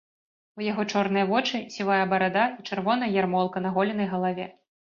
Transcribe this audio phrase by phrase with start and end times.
[0.59, 4.53] У яго чорныя вочы, сівая барада і чырвоная ярмолка на голенай галаве.